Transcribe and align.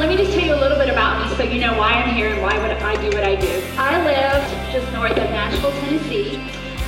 let 0.00 0.08
me 0.08 0.16
just 0.16 0.32
tell 0.32 0.42
you 0.42 0.54
a 0.54 0.56
little 0.56 0.78
bit 0.78 0.88
about 0.88 1.20
me 1.20 1.36
so 1.36 1.42
you 1.42 1.60
know 1.60 1.76
why 1.76 1.92
I'm 1.92 2.14
here 2.14 2.30
and 2.30 2.40
why 2.40 2.56
would 2.56 2.70
I 2.70 2.96
do 3.02 3.14
what 3.14 3.22
I 3.22 3.36
do. 3.36 3.62
I 3.76 4.02
live 4.02 4.72
just 4.72 4.90
north 4.94 5.12
of 5.12 5.28
Nashville, 5.28 5.72
Tennessee. 5.72 6.36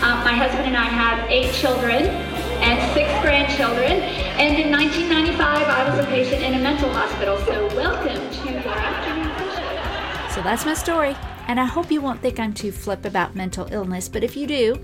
Um, 0.01 0.25
my 0.25 0.33
husband 0.33 0.67
and 0.67 0.77
I 0.79 0.87
have 0.87 1.31
eight 1.31 1.53
children 1.53 2.07
and 2.65 2.95
six 2.95 3.11
grandchildren. 3.21 4.01
And 4.41 4.59
in 4.59 4.73
1995, 4.73 5.39
I 5.39 5.91
was 5.91 6.03
a 6.03 6.09
patient 6.09 6.43
in 6.43 6.55
a 6.55 6.59
mental 6.59 6.89
hospital. 6.89 7.37
So 7.41 7.67
welcome 7.77 8.17
to 8.17 8.51
your 8.51 8.67
afternoon 8.67 9.29
session. 9.37 10.35
So 10.35 10.41
that's 10.41 10.65
my 10.65 10.73
story. 10.73 11.15
And 11.53 11.61
I 11.61 11.67
hope 11.67 11.91
you 11.91 12.01
won't 12.01 12.23
think 12.23 12.41
I'm 12.41 12.55
too 12.55 12.73
flip 12.73 13.05
about 13.05 13.37
mental 13.37 13.69
illness, 13.71 14.09
but 14.09 14.25
if 14.25 14.39
you 14.39 14.47
do, 14.47 14.81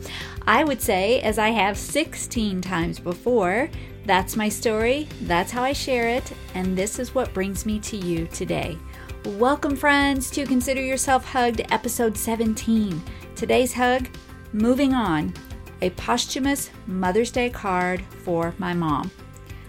I 0.46 0.64
would 0.64 0.82
say, 0.82 1.18
as 1.22 1.38
I 1.38 1.48
have 1.48 1.78
16 1.78 2.60
times 2.60 2.98
before, 2.98 3.70
that's 4.04 4.36
my 4.36 4.50
story, 4.50 5.08
that's 5.22 5.50
how 5.50 5.62
I 5.62 5.72
share 5.72 6.10
it, 6.10 6.30
and 6.52 6.76
this 6.76 6.98
is 6.98 7.14
what 7.14 7.32
brings 7.32 7.64
me 7.64 7.80
to 7.80 7.96
you 7.96 8.26
today. 8.26 8.76
Welcome, 9.24 9.76
friends, 9.76 10.30
to 10.32 10.44
Consider 10.44 10.82
Yourself 10.82 11.24
Hugged, 11.24 11.62
episode 11.72 12.18
17. 12.18 13.02
Today's 13.34 13.72
hug 13.72 14.06
Moving 14.52 14.92
On, 14.92 15.32
a 15.80 15.88
posthumous 15.88 16.68
Mother's 16.86 17.30
Day 17.30 17.48
card 17.48 18.04
for 18.24 18.54
my 18.58 18.74
mom. 18.74 19.10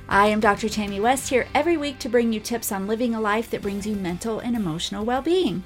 I 0.09 0.27
am 0.27 0.41
Dr. 0.41 0.68
Tammy 0.68 0.99
West 0.99 1.29
here 1.29 1.48
every 1.55 1.77
week 1.77 1.98
to 1.99 2.09
bring 2.09 2.34
you 2.34 2.41
tips 2.41 2.73
on 2.73 2.88
living 2.88 3.16
a 3.16 3.21
life 3.21 3.49
that 3.52 3.62
brings 3.62 3.88
you 3.88 3.95
mental 3.95 4.40
and 4.40 4.54
emotional 4.54 5.05
well 5.05 5.21
being. 5.21 5.63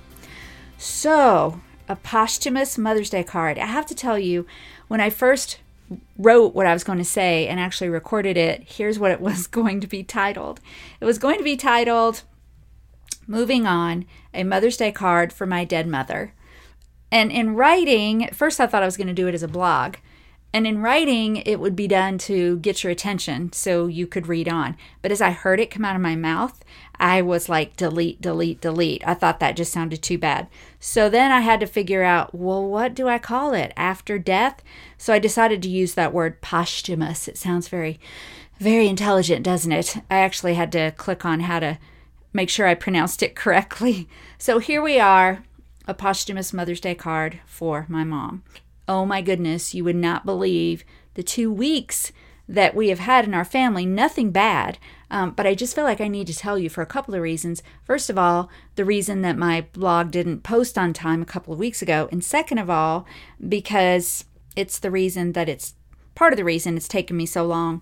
So, 0.83 1.61
a 1.87 1.95
posthumous 1.95 2.77
Mother's 2.77 3.09
Day 3.09 3.23
card. 3.23 3.57
I 3.57 3.67
have 3.67 3.85
to 3.85 3.95
tell 3.95 4.19
you, 4.19 4.45
when 4.89 4.99
I 4.99 5.09
first 5.09 5.59
wrote 6.17 6.53
what 6.53 6.65
I 6.65 6.73
was 6.73 6.83
going 6.83 6.97
to 6.97 7.05
say 7.05 7.47
and 7.47 7.57
actually 7.57 7.87
recorded 7.87 8.35
it, 8.35 8.63
here's 8.65 8.99
what 8.99 9.11
it 9.11 9.21
was 9.29 9.47
going 9.47 9.79
to 9.79 9.87
be 9.87 10.03
titled. 10.03 10.59
It 10.99 11.05
was 11.05 11.17
going 11.17 11.37
to 11.37 11.43
be 11.43 11.55
titled 11.55 12.23
Moving 13.27 13.65
On, 13.65 14.03
a 14.33 14.43
Mother's 14.43 14.75
Day 14.75 14.91
card 14.91 15.31
for 15.31 15.45
my 15.45 15.63
dead 15.63 15.87
mother. 15.87 16.33
And 17.09 17.31
in 17.31 17.55
writing, 17.55 18.27
first 18.33 18.59
I 18.59 18.67
thought 18.67 18.83
I 18.83 18.87
was 18.87 18.97
going 18.97 19.07
to 19.07 19.13
do 19.13 19.29
it 19.29 19.35
as 19.35 19.43
a 19.43 19.47
blog. 19.47 19.95
And 20.51 20.67
in 20.67 20.81
writing, 20.81 21.37
it 21.37 21.61
would 21.61 21.77
be 21.77 21.87
done 21.87 22.17
to 22.19 22.57
get 22.59 22.83
your 22.83 22.91
attention 22.91 23.53
so 23.53 23.87
you 23.87 24.05
could 24.05 24.27
read 24.27 24.49
on. 24.49 24.75
But 25.01 25.11
as 25.11 25.21
I 25.21 25.31
heard 25.31 25.61
it 25.61 25.71
come 25.71 25.85
out 25.85 25.95
of 25.95 26.01
my 26.01 26.17
mouth, 26.17 26.63
I 26.99 27.21
was 27.21 27.49
like, 27.49 27.75
delete, 27.75 28.21
delete, 28.21 28.61
delete. 28.61 29.05
I 29.05 29.13
thought 29.13 29.39
that 29.39 29.55
just 29.55 29.73
sounded 29.73 30.01
too 30.01 30.17
bad. 30.17 30.47
So 30.79 31.09
then 31.09 31.31
I 31.31 31.41
had 31.41 31.59
to 31.59 31.65
figure 31.65 32.03
out, 32.03 32.33
well, 32.33 32.65
what 32.65 32.93
do 32.93 33.07
I 33.07 33.17
call 33.17 33.53
it? 33.53 33.73
After 33.75 34.19
death? 34.19 34.61
So 34.97 35.13
I 35.13 35.19
decided 35.19 35.61
to 35.63 35.69
use 35.69 35.95
that 35.95 36.13
word 36.13 36.41
posthumous. 36.41 37.27
It 37.27 37.37
sounds 37.37 37.67
very, 37.67 37.99
very 38.59 38.87
intelligent, 38.87 39.43
doesn't 39.43 39.71
it? 39.71 39.97
I 40.09 40.19
actually 40.19 40.53
had 40.53 40.71
to 40.73 40.91
click 40.91 41.25
on 41.25 41.41
how 41.41 41.59
to 41.59 41.77
make 42.31 42.49
sure 42.49 42.67
I 42.67 42.75
pronounced 42.75 43.23
it 43.23 43.35
correctly. 43.35 44.07
So 44.37 44.59
here 44.59 44.81
we 44.81 44.99
are 44.99 45.43
a 45.87 45.93
posthumous 45.93 46.53
Mother's 46.53 46.79
Day 46.79 46.95
card 46.95 47.39
for 47.45 47.85
my 47.89 48.03
mom. 48.03 48.43
Oh 48.87 49.05
my 49.05 49.21
goodness, 49.21 49.73
you 49.73 49.83
would 49.83 49.95
not 49.95 50.25
believe 50.25 50.83
the 51.13 51.23
two 51.23 51.51
weeks 51.51 52.11
that 52.47 52.75
we 52.75 52.89
have 52.89 52.99
had 52.99 53.25
in 53.25 53.33
our 53.33 53.45
family. 53.45 53.85
Nothing 53.85 54.31
bad, 54.31 54.77
um, 55.09 55.31
but 55.31 55.47
I 55.47 55.55
just 55.55 55.75
feel 55.75 55.83
like 55.83 56.01
I 56.01 56.07
need 56.07 56.27
to 56.27 56.35
tell 56.35 56.59
you 56.59 56.69
for 56.69 56.81
a 56.81 56.87
couple 56.87 57.15
of 57.15 57.21
reasons. 57.21 57.63
First 57.83 58.09
of 58.09 58.17
all, 58.17 58.49
the 58.75 58.85
reason 58.85 59.21
that 59.21 59.37
my 59.37 59.61
blog 59.73 60.11
didn't 60.11 60.43
post 60.43 60.77
on 60.77 60.93
time 60.93 61.21
a 61.21 61.25
couple 61.25 61.53
of 61.53 61.59
weeks 61.59 61.81
ago. 61.81 62.09
And 62.11 62.23
second 62.23 62.57
of 62.57 62.69
all, 62.69 63.05
because 63.47 64.25
it's 64.55 64.79
the 64.79 64.91
reason 64.91 65.33
that 65.33 65.49
it's 65.49 65.75
part 66.15 66.33
of 66.33 66.37
the 66.37 66.43
reason 66.43 66.77
it's 66.77 66.87
taken 66.87 67.17
me 67.17 67.25
so 67.25 67.45
long 67.45 67.81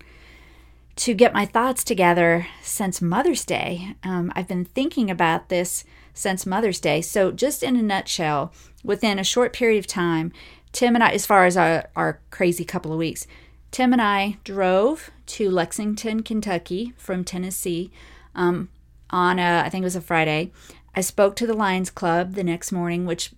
to 0.94 1.14
get 1.14 1.32
my 1.32 1.46
thoughts 1.46 1.84
together 1.84 2.46
since 2.62 3.00
Mother's 3.00 3.44
Day. 3.44 3.96
Um, 4.02 4.32
I've 4.36 4.48
been 4.48 4.64
thinking 4.64 5.10
about 5.10 5.48
this 5.48 5.84
since 6.14 6.46
Mother's 6.46 6.80
Day. 6.80 7.00
So, 7.00 7.32
just 7.32 7.62
in 7.62 7.76
a 7.76 7.82
nutshell, 7.82 8.52
within 8.84 9.18
a 9.18 9.24
short 9.24 9.52
period 9.52 9.78
of 9.78 9.86
time, 9.86 10.32
Tim 10.72 10.94
and 10.94 11.02
I, 11.02 11.10
as 11.10 11.26
far 11.26 11.46
as 11.46 11.56
our, 11.56 11.88
our 11.96 12.20
crazy 12.30 12.64
couple 12.64 12.92
of 12.92 12.98
weeks, 12.98 13.26
Tim 13.72 13.94
and 13.94 14.02
I 14.02 14.36
drove 14.44 15.10
to 15.26 15.50
Lexington, 15.50 16.22
Kentucky 16.22 16.92
from 16.98 17.24
Tennessee 17.24 17.90
um, 18.34 18.68
on 19.08 19.38
a, 19.38 19.62
I 19.64 19.70
think 19.70 19.82
it 19.82 19.84
was 19.84 19.96
a 19.96 20.02
Friday. 20.02 20.52
I 20.94 21.00
spoke 21.00 21.36
to 21.36 21.46
the 21.46 21.54
Lions 21.54 21.90
Club 21.90 22.34
the 22.34 22.44
next 22.44 22.70
morning, 22.70 23.06
which 23.06 23.32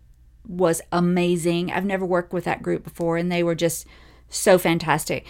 was 0.44 0.82
amazing. 0.90 1.70
I've 1.70 1.84
never 1.84 2.04
worked 2.04 2.32
with 2.32 2.42
that 2.44 2.64
group 2.64 2.82
before, 2.82 3.16
and 3.16 3.30
they 3.30 3.44
were 3.44 3.54
just 3.54 3.86
so 4.28 4.58
fantastic. 4.58 5.24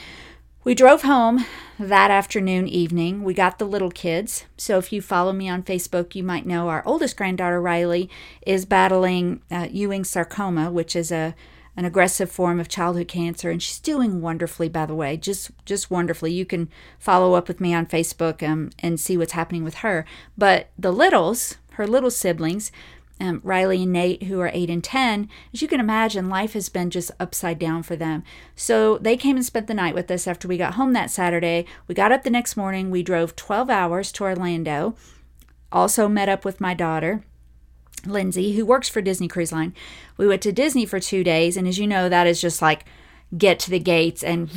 We 0.64 0.74
drove 0.74 1.02
home 1.02 1.44
that 1.78 2.10
afternoon, 2.10 2.66
evening. 2.66 3.22
We 3.22 3.34
got 3.34 3.58
the 3.58 3.66
little 3.66 3.90
kids. 3.90 4.46
So, 4.56 4.78
if 4.78 4.90
you 4.90 5.02
follow 5.02 5.34
me 5.34 5.46
on 5.50 5.62
Facebook, 5.62 6.14
you 6.14 6.22
might 6.22 6.46
know 6.46 6.70
our 6.70 6.82
oldest 6.86 7.18
granddaughter, 7.18 7.60
Riley, 7.60 8.08
is 8.46 8.64
battling 8.64 9.42
uh, 9.50 9.68
Ewing 9.70 10.04
sarcoma, 10.04 10.70
which 10.70 10.96
is 10.96 11.12
a 11.12 11.34
an 11.76 11.84
aggressive 11.84 12.30
form 12.30 12.60
of 12.60 12.68
childhood 12.68 13.08
cancer 13.08 13.50
and 13.50 13.62
she's 13.62 13.78
doing 13.78 14.20
wonderfully 14.20 14.68
by 14.68 14.86
the 14.86 14.94
way. 14.94 15.16
Just 15.16 15.50
just 15.64 15.90
wonderfully. 15.90 16.32
You 16.32 16.46
can 16.46 16.68
follow 16.98 17.34
up 17.34 17.48
with 17.48 17.60
me 17.60 17.74
on 17.74 17.86
facebook 17.86 18.46
um, 18.46 18.70
and 18.78 18.98
see 18.98 19.16
what's 19.16 19.32
happening 19.32 19.64
with 19.64 19.76
her. 19.76 20.04
But 20.36 20.70
the 20.78 20.92
littles 20.92 21.58
her 21.72 21.86
little 21.86 22.10
siblings 22.10 22.70
um, 23.20 23.40
riley 23.44 23.82
and 23.82 23.92
nate 23.92 24.24
who 24.24 24.40
are 24.40 24.50
8 24.52 24.70
and 24.70 24.82
10 24.82 25.28
as 25.52 25.62
you 25.62 25.68
can 25.68 25.80
imagine 25.80 26.28
life 26.28 26.54
has 26.54 26.68
been 26.68 26.90
just 26.90 27.10
upside 27.20 27.58
down 27.58 27.82
for 27.82 27.96
them. 27.96 28.22
So 28.56 28.98
they 28.98 29.16
came 29.16 29.36
and 29.36 29.44
spent 29.46 29.66
the 29.66 29.74
night 29.74 29.94
with 29.94 30.10
us 30.10 30.26
after 30.26 30.48
we 30.48 30.58
got 30.58 30.74
home 30.74 30.92
that 30.92 31.10
saturday. 31.10 31.66
We 31.86 31.94
got 31.94 32.12
up 32.12 32.22
the 32.22 32.30
next 32.30 32.56
morning. 32.56 32.90
We 32.90 33.02
drove 33.02 33.36
12 33.36 33.70
hours 33.70 34.12
to 34.12 34.24
orlando. 34.24 34.96
Also 35.70 36.08
met 36.08 36.28
up 36.28 36.44
with 36.44 36.60
my 36.60 36.74
daughter 36.74 37.24
Lindsay, 38.06 38.54
who 38.54 38.66
works 38.66 38.88
for 38.88 39.00
Disney 39.00 39.28
Cruise 39.28 39.52
Line. 39.52 39.74
We 40.16 40.26
went 40.26 40.42
to 40.42 40.52
Disney 40.52 40.86
for 40.86 41.00
two 41.00 41.24
days, 41.24 41.56
and 41.56 41.66
as 41.66 41.78
you 41.78 41.86
know, 41.86 42.08
that 42.08 42.26
is 42.26 42.40
just 42.40 42.62
like 42.62 42.84
get 43.36 43.58
to 43.58 43.70
the 43.70 43.80
gates 43.80 44.22
and 44.22 44.48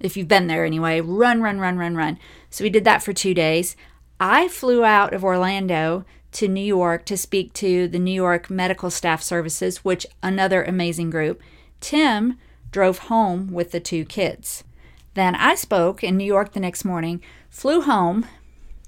if 0.00 0.16
you've 0.16 0.28
been 0.28 0.46
there 0.46 0.64
anyway, 0.64 1.00
run, 1.00 1.42
run, 1.42 1.58
run, 1.58 1.78
run, 1.78 1.96
run. 1.96 2.18
So 2.50 2.64
we 2.64 2.70
did 2.70 2.84
that 2.84 3.02
for 3.02 3.12
two 3.12 3.34
days. 3.34 3.76
I 4.20 4.48
flew 4.48 4.84
out 4.84 5.12
of 5.12 5.24
Orlando 5.24 6.04
to 6.32 6.48
New 6.48 6.60
York 6.60 7.04
to 7.06 7.16
speak 7.16 7.52
to 7.54 7.88
the 7.88 7.98
New 7.98 8.12
York 8.12 8.50
Medical 8.50 8.90
Staff 8.90 9.22
Services, 9.22 9.84
which 9.84 10.06
another 10.22 10.62
amazing 10.62 11.10
group. 11.10 11.40
Tim 11.80 12.38
drove 12.70 12.98
home 12.98 13.52
with 13.52 13.70
the 13.70 13.80
two 13.80 14.04
kids. 14.04 14.64
Then 15.14 15.34
I 15.34 15.54
spoke 15.54 16.04
in 16.04 16.16
New 16.16 16.24
York 16.24 16.52
the 16.52 16.60
next 16.60 16.84
morning, 16.84 17.22
flew 17.48 17.80
home. 17.80 18.26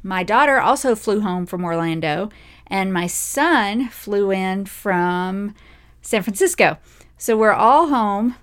My 0.02 0.22
daughter 0.22 0.60
also 0.60 0.94
flew 0.94 1.20
home 1.20 1.46
from 1.46 1.64
Orlando, 1.64 2.30
and 2.70 2.92
my 2.92 3.06
son 3.06 3.88
flew 3.88 4.30
in 4.30 4.64
from 4.64 5.54
San 6.00 6.22
Francisco. 6.22 6.78
So 7.18 7.36
we're 7.36 7.52
all 7.52 7.88
home 7.88 8.36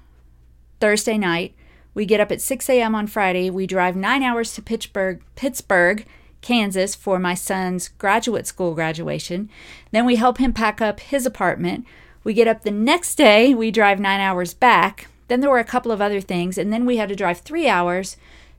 Thursday 0.80 1.18
night. 1.18 1.56
We 1.94 2.06
get 2.06 2.20
up 2.20 2.32
at 2.32 2.42
6 2.42 2.70
a.m. 2.70 2.94
on 2.94 3.08
Friday. 3.08 3.50
We 3.50 3.66
drive 3.66 3.96
nine 3.96 4.22
hours 4.22 4.54
to 4.54 4.62
Pittsburgh, 4.62 5.24
Pittsburg, 5.36 6.06
Kansas 6.42 6.94
for 6.94 7.18
my 7.18 7.34
son's 7.34 7.88
graduate 7.88 8.46
school 8.46 8.76
graduation. 8.76 9.50
Then 9.92 10.06
we 10.06 10.18
help 10.18 10.38
him 10.38 10.54
pack 10.54 10.82
up 10.82 11.00
his 11.00 11.26
apartment. 11.26 11.86
We 12.24 12.34
get 12.34 12.48
up 12.48 12.62
the 12.62 12.72
next 12.72 13.16
day. 13.16 13.56
We 13.56 13.72
drive 13.72 14.00
nine 14.00 14.20
hours 14.20 14.54
back. 14.54 15.08
Then 15.28 15.40
there 15.40 15.50
were 15.50 15.60
a 15.60 15.64
couple 15.64 15.92
of 15.92 16.02
other 16.02 16.22
things. 16.22 16.58
And 16.58 16.72
then 16.72 16.86
we 16.86 16.98
had 16.98 17.10
to 17.10 17.16
drive 17.16 17.40
three 17.40 17.68
hours 17.68 18.18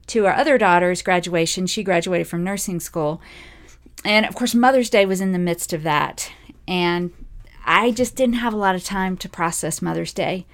to 0.09 0.27
our 0.27 0.35
other 0.35 0.59
daughter's 0.59 1.03
graduation. 1.03 1.67
She 1.67 1.85
graduated 1.85 2.27
from 2.27 2.43
nursing 2.43 2.81
school 2.81 3.21
and 4.05 4.27
of 4.27 4.35
course, 4.35 4.55
Mother's 4.55 4.91
Day 4.91 5.07
was 5.07 5.21
in 5.21 5.33
the 5.33 5.39
midst 5.39 5.73
of 5.73 5.83
that. 5.83 6.31
And 6.67 7.13
I 7.65 7.91
just 7.91 8.17
didn't 8.17 8.37
have 8.37 8.55
a 8.55 8.59
lot 8.59 8.75
of 8.75 8.85
time 8.85 9.17
to 9.19 9.29
process 9.29 9.83
Mother's 9.83 10.13
Day. 10.13 10.47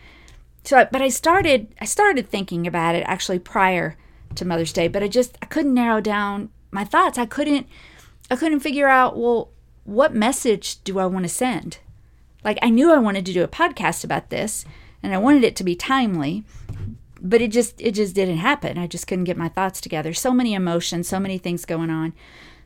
So, 0.65 0.89
but 0.91 1.03
I 1.03 1.09
started, 1.09 1.75
I 1.81 1.85
started 1.85 2.29
thinking 2.29 2.67
about 2.67 2.95
it 2.95 3.05
actually 3.07 3.39
prior 3.39 3.97
to 4.35 4.45
Mother's 4.45 4.73
Day, 4.73 4.89
but 4.89 5.03
I 5.03 5.09
just, 5.09 5.37
I 5.43 5.47
couldn't 5.47 5.75
narrow 5.75 6.01
down 6.01 6.49
my 6.71 6.85
thoughts. 6.85 7.19
I 7.19 7.27
couldn't, 7.27 7.69
I 8.31 8.37
couldn't 8.37 8.61
figure 8.61 8.89
out, 8.89 9.19
well, 9.19 9.51
what 9.85 10.15
message 10.15 10.83
do 10.83 10.99
I 10.99 11.07
want 11.07 11.25
to 11.25 11.29
send? 11.29 11.79
Like, 12.43 12.59
I 12.63 12.71
knew 12.71 12.91
I 12.93 12.99
wanted 12.99 13.27
to 13.27 13.33
do 13.33 13.45
a 13.45 13.49
podcast 13.49 14.05
about 14.05 14.31
this 14.31 14.65
and 15.03 15.15
I 15.15 15.19
wanted 15.19 15.45
it 15.45 15.55
to 15.57 15.65
be 15.65 15.77
timely, 15.77 16.45
but 17.21 17.43
it 17.43 17.49
just, 17.49 17.79
it 17.81 17.93
just 17.93 18.15
didn't 18.15 18.39
happen. 18.39 18.79
I 18.79 18.87
just 18.87 19.07
couldn't 19.07 19.25
get 19.25 19.37
my 19.37 19.49
thoughts 19.49 19.81
together. 19.81 20.15
So 20.15 20.33
many 20.33 20.55
emotions, 20.55 21.09
so 21.09 21.21
many 21.21 21.37
things 21.37 21.65
going 21.67 21.91
on. 21.91 22.15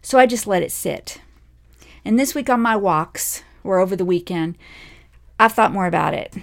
So 0.08 0.18
I 0.18 0.24
just 0.24 0.46
let 0.46 0.62
it 0.62 0.72
sit. 0.72 1.20
And 2.02 2.18
this 2.18 2.34
week 2.34 2.48
on 2.48 2.62
my 2.62 2.74
walks, 2.74 3.42
or 3.62 3.78
over 3.78 3.94
the 3.94 4.06
weekend, 4.06 4.56
I've 5.38 5.52
thought 5.52 5.70
more 5.70 5.84
about 5.84 6.14
it. 6.14 6.34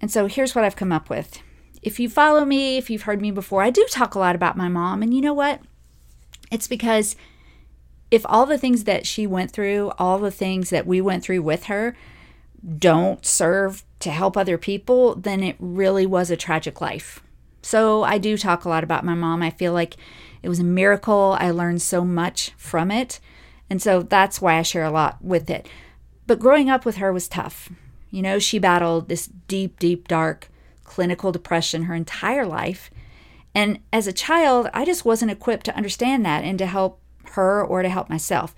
And 0.00 0.10
so 0.10 0.26
here's 0.26 0.56
what 0.56 0.64
I've 0.64 0.74
come 0.74 0.90
up 0.90 1.08
with. 1.08 1.38
If 1.80 2.00
you 2.00 2.08
follow 2.08 2.44
me, 2.44 2.76
if 2.76 2.90
you've 2.90 3.02
heard 3.02 3.22
me 3.22 3.30
before, 3.30 3.62
I 3.62 3.70
do 3.70 3.86
talk 3.88 4.16
a 4.16 4.18
lot 4.18 4.34
about 4.34 4.56
my 4.56 4.66
mom. 4.66 5.00
And 5.00 5.14
you 5.14 5.20
know 5.20 5.32
what? 5.32 5.60
It's 6.50 6.66
because 6.66 7.14
if 8.10 8.26
all 8.28 8.46
the 8.46 8.58
things 8.58 8.82
that 8.82 9.06
she 9.06 9.28
went 9.28 9.52
through, 9.52 9.92
all 9.96 10.18
the 10.18 10.32
things 10.32 10.70
that 10.70 10.84
we 10.84 11.00
went 11.00 11.22
through 11.22 11.42
with 11.42 11.66
her, 11.66 11.94
don't 12.80 13.24
serve 13.24 13.84
to 14.00 14.10
help 14.10 14.36
other 14.36 14.58
people, 14.58 15.14
then 15.14 15.40
it 15.44 15.54
really 15.60 16.04
was 16.04 16.32
a 16.32 16.36
tragic 16.36 16.80
life. 16.80 17.22
So 17.62 18.02
I 18.02 18.18
do 18.18 18.36
talk 18.36 18.64
a 18.64 18.68
lot 18.68 18.82
about 18.82 19.04
my 19.04 19.14
mom. 19.14 19.40
I 19.40 19.50
feel 19.50 19.72
like 19.72 19.96
it 20.44 20.48
was 20.48 20.60
a 20.60 20.64
miracle. 20.64 21.36
I 21.40 21.50
learned 21.50 21.80
so 21.80 22.04
much 22.04 22.52
from 22.58 22.90
it. 22.90 23.18
And 23.70 23.80
so 23.80 24.02
that's 24.02 24.42
why 24.42 24.58
I 24.58 24.62
share 24.62 24.84
a 24.84 24.90
lot 24.90 25.24
with 25.24 25.48
it. 25.48 25.66
But 26.26 26.38
growing 26.38 26.68
up 26.68 26.84
with 26.84 26.96
her 26.96 27.12
was 27.12 27.28
tough. 27.28 27.70
You 28.10 28.20
know, 28.20 28.38
she 28.38 28.58
battled 28.58 29.08
this 29.08 29.26
deep, 29.26 29.78
deep, 29.78 30.06
dark 30.06 30.50
clinical 30.84 31.32
depression 31.32 31.84
her 31.84 31.94
entire 31.94 32.46
life. 32.46 32.90
And 33.54 33.80
as 33.90 34.06
a 34.06 34.12
child, 34.12 34.68
I 34.74 34.84
just 34.84 35.06
wasn't 35.06 35.30
equipped 35.30 35.64
to 35.66 35.76
understand 35.76 36.26
that 36.26 36.44
and 36.44 36.58
to 36.58 36.66
help 36.66 37.00
her 37.32 37.64
or 37.64 37.82
to 37.82 37.88
help 37.88 38.10
myself. 38.10 38.54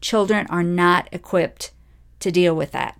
Children 0.00 0.46
are 0.48 0.62
not 0.62 1.08
equipped 1.12 1.72
to 2.20 2.32
deal 2.32 2.56
with 2.56 2.72
that. 2.72 2.98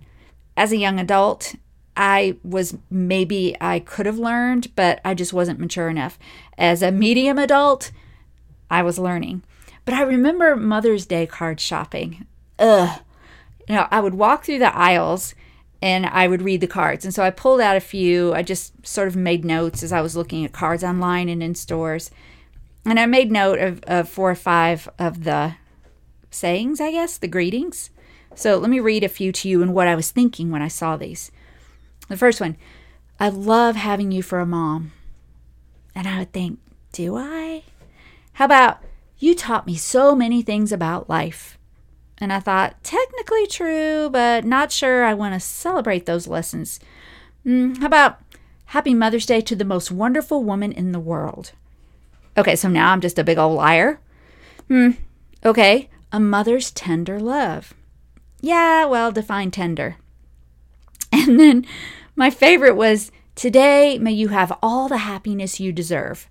As 0.55 0.71
a 0.71 0.77
young 0.77 0.99
adult, 0.99 1.55
I 1.95 2.37
was 2.43 2.77
maybe 2.91 3.55
I 3.59 3.79
could 3.79 4.05
have 4.05 4.19
learned, 4.19 4.75
but 4.75 5.01
I 5.03 5.15
just 5.15 5.33
wasn't 5.33 5.59
mature 5.59 5.89
enough. 5.89 6.19
As 6.55 6.83
a 6.83 6.91
medium 6.91 7.39
adult, 7.39 7.91
I 8.69 8.83
was 8.83 8.99
learning. 8.99 9.43
But 9.85 9.93
I 9.93 10.01
remember 10.01 10.55
Mother's 10.55 11.05
Day 11.05 11.25
card 11.25 11.59
shopping. 11.59 12.25
Ugh. 12.59 12.99
You 13.67 13.75
know, 13.75 13.87
I 13.91 13.99
would 13.99 14.15
walk 14.15 14.43
through 14.43 14.59
the 14.59 14.75
aisles 14.75 15.33
and 15.81 16.05
I 16.05 16.27
would 16.27 16.41
read 16.41 16.61
the 16.61 16.67
cards. 16.67 17.05
And 17.05 17.13
so 17.13 17.23
I 17.23 17.29
pulled 17.29 17.61
out 17.61 17.77
a 17.77 17.81
few. 17.81 18.33
I 18.33 18.41
just 18.41 18.85
sort 18.85 19.07
of 19.07 19.15
made 19.15 19.45
notes 19.45 19.83
as 19.83 19.91
I 19.91 20.01
was 20.01 20.15
looking 20.15 20.43
at 20.43 20.51
cards 20.51 20.83
online 20.83 21.29
and 21.29 21.43
in 21.43 21.55
stores. 21.55 22.09
And 22.85 22.99
I 22.99 23.05
made 23.05 23.31
note 23.31 23.59
of, 23.59 23.83
of 23.83 24.09
four 24.09 24.31
or 24.31 24.35
five 24.35 24.89
of 24.97 25.23
the 25.23 25.55
sayings, 26.31 26.79
I 26.81 26.91
guess, 26.91 27.17
the 27.17 27.27
greetings. 27.27 27.89
So 28.35 28.57
let 28.57 28.69
me 28.69 28.79
read 28.79 29.03
a 29.03 29.09
few 29.09 29.31
to 29.31 29.49
you 29.49 29.61
and 29.61 29.73
what 29.73 29.87
I 29.87 29.95
was 29.95 30.11
thinking 30.11 30.51
when 30.51 30.61
I 30.61 30.67
saw 30.67 30.95
these. 30.95 31.31
The 32.07 32.17
first 32.17 32.39
one 32.39 32.57
I 33.19 33.29
love 33.29 33.75
having 33.75 34.11
you 34.11 34.21
for 34.21 34.39
a 34.39 34.45
mom. 34.45 34.91
And 35.95 36.07
I 36.07 36.19
would 36.19 36.31
think, 36.31 36.59
do 36.91 37.17
I? 37.17 37.63
How 38.37 38.45
about, 38.45 38.77
you 39.17 39.33
taught 39.33 39.65
me 39.65 39.73
so 39.73 40.13
many 40.13 40.43
things 40.43 40.71
about 40.71 41.09
life? 41.09 41.57
And 42.19 42.31
I 42.31 42.39
thought, 42.39 42.83
technically 42.83 43.47
true, 43.47 44.11
but 44.11 44.45
not 44.45 44.71
sure 44.71 45.03
I 45.03 45.15
want 45.15 45.33
to 45.33 45.39
celebrate 45.39 46.05
those 46.05 46.27
lessons. 46.27 46.79
Mm, 47.43 47.79
how 47.79 47.87
about, 47.87 48.19
Happy 48.65 48.93
Mother's 48.93 49.25
Day 49.25 49.41
to 49.41 49.55
the 49.55 49.65
most 49.65 49.89
wonderful 49.89 50.43
woman 50.43 50.71
in 50.71 50.91
the 50.91 50.99
world? 50.99 51.53
Okay, 52.37 52.55
so 52.55 52.69
now 52.69 52.91
I'm 52.91 53.01
just 53.01 53.17
a 53.17 53.23
big 53.23 53.39
old 53.39 53.57
liar. 53.57 53.99
Hmm, 54.67 54.91
okay, 55.43 55.89
a 56.11 56.19
mother's 56.19 56.69
tender 56.69 57.19
love. 57.19 57.73
Yeah, 58.39 58.85
well, 58.85 59.11
define 59.11 59.49
tender. 59.49 59.97
And 61.11 61.39
then 61.39 61.65
my 62.15 62.29
favorite 62.29 62.75
was, 62.75 63.11
Today 63.33 63.97
may 63.97 64.11
you 64.11 64.27
have 64.27 64.55
all 64.61 64.87
the 64.87 64.97
happiness 64.97 65.59
you 65.59 65.71
deserve. 65.71 66.29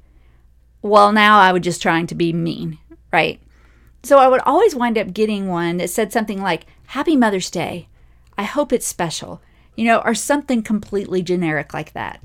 Well, 0.87 1.11
now 1.11 1.41
I 1.41 1.51
was 1.51 1.63
just 1.63 1.83
trying 1.83 2.07
to 2.07 2.15
be 2.15 2.33
mean, 2.33 2.79
right? 3.13 3.41
So 4.05 4.19
I 4.19 4.29
would 4.29 4.41
always 4.43 4.77
wind 4.77 4.97
up 4.97 5.13
getting 5.13 5.49
one 5.49 5.79
that 5.79 5.91
said 5.91 6.13
something 6.13 6.41
like, 6.41 6.67
Happy 6.87 7.17
Mother's 7.17 7.51
Day. 7.51 7.89
I 8.39 8.45
hope 8.45 8.73
it's 8.73 8.87
special, 8.87 9.43
you 9.75 9.85
know, 9.85 9.99
or 10.05 10.15
something 10.15 10.63
completely 10.63 11.23
generic 11.23 11.75
like 11.75 11.93
that. 11.95 12.23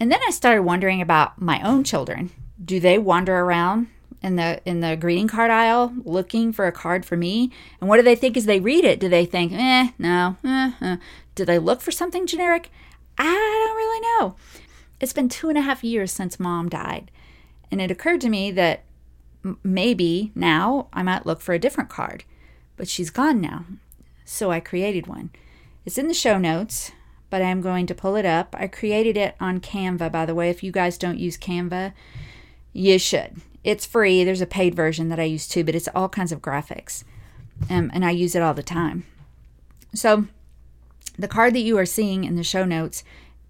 And 0.00 0.10
then 0.10 0.20
I 0.26 0.30
started 0.30 0.62
wondering 0.62 1.02
about 1.02 1.38
my 1.38 1.60
own 1.60 1.84
children. 1.84 2.30
Do 2.64 2.80
they 2.80 2.96
wander 2.96 3.36
around 3.40 3.88
in 4.22 4.36
the 4.36 4.62
in 4.64 4.80
the 4.80 4.96
greeting 4.96 5.28
card 5.28 5.50
aisle 5.50 5.92
looking 6.02 6.50
for 6.50 6.66
a 6.66 6.72
card 6.72 7.04
for 7.04 7.16
me? 7.16 7.52
And 7.78 7.90
what 7.90 7.98
do 7.98 8.02
they 8.02 8.16
think 8.16 8.38
as 8.38 8.46
they 8.46 8.58
read 8.58 8.86
it? 8.86 9.00
Do 9.00 9.10
they 9.10 9.26
think, 9.26 9.52
eh, 9.52 9.90
no, 9.98 10.36
eh, 10.42 10.72
eh. 10.80 10.96
Do 11.34 11.44
they 11.44 11.58
look 11.58 11.82
for 11.82 11.90
something 11.90 12.26
generic? 12.26 12.70
I 13.18 13.24
don't 13.24 13.76
really 13.76 14.00
know. 14.00 14.36
It's 14.98 15.12
been 15.12 15.28
two 15.28 15.50
and 15.50 15.58
a 15.58 15.62
half 15.62 15.84
years 15.84 16.10
since 16.10 16.40
mom 16.40 16.70
died. 16.70 17.10
And 17.70 17.80
it 17.80 17.90
occurred 17.90 18.20
to 18.22 18.28
me 18.28 18.50
that 18.52 18.84
maybe 19.62 20.32
now 20.34 20.88
I 20.92 21.02
might 21.02 21.26
look 21.26 21.40
for 21.40 21.52
a 21.52 21.58
different 21.58 21.90
card, 21.90 22.24
but 22.76 22.88
she's 22.88 23.10
gone 23.10 23.40
now. 23.40 23.64
So 24.24 24.50
I 24.50 24.60
created 24.60 25.06
one. 25.06 25.30
It's 25.84 25.98
in 25.98 26.08
the 26.08 26.14
show 26.14 26.38
notes, 26.38 26.92
but 27.30 27.42
I'm 27.42 27.60
going 27.60 27.86
to 27.86 27.94
pull 27.94 28.16
it 28.16 28.26
up. 28.26 28.54
I 28.58 28.66
created 28.66 29.16
it 29.16 29.36
on 29.40 29.60
Canva, 29.60 30.10
by 30.10 30.26
the 30.26 30.34
way. 30.34 30.50
If 30.50 30.62
you 30.62 30.72
guys 30.72 30.98
don't 30.98 31.18
use 31.18 31.38
Canva, 31.38 31.92
you 32.72 32.98
should. 32.98 33.40
It's 33.64 33.86
free. 33.86 34.24
There's 34.24 34.40
a 34.40 34.46
paid 34.46 34.74
version 34.74 35.08
that 35.08 35.20
I 35.20 35.24
use 35.24 35.48
too, 35.48 35.64
but 35.64 35.74
it's 35.74 35.88
all 35.94 36.08
kinds 36.08 36.32
of 36.32 36.42
graphics. 36.42 37.04
Um, 37.68 37.90
and 37.92 38.04
I 38.04 38.10
use 38.10 38.34
it 38.34 38.42
all 38.42 38.54
the 38.54 38.62
time. 38.62 39.04
So 39.94 40.26
the 41.18 41.28
card 41.28 41.54
that 41.54 41.60
you 41.60 41.76
are 41.78 41.86
seeing 41.86 42.24
in 42.24 42.36
the 42.36 42.44
show 42.44 42.64
notes 42.64 43.02